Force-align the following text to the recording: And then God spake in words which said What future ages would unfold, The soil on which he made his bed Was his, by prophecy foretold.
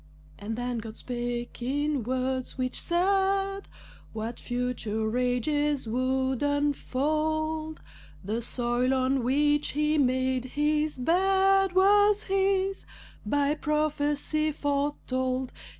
And 0.39 0.55
then 0.55 0.79
God 0.79 0.97
spake 0.97 1.61
in 1.61 2.01
words 2.01 2.57
which 2.57 2.75
said 2.81 3.67
What 4.13 4.39
future 4.39 5.15
ages 5.15 5.87
would 5.87 6.41
unfold, 6.41 7.81
The 8.23 8.41
soil 8.41 8.95
on 8.95 9.23
which 9.23 9.73
he 9.73 9.99
made 9.99 10.45
his 10.57 10.97
bed 10.97 11.73
Was 11.75 12.23
his, 12.23 12.87
by 13.27 13.53
prophecy 13.53 14.51
foretold. 14.51 15.51